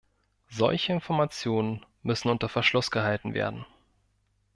[0.49, 3.67] Solche Informationen müssen unter Verschluss gehalten werden.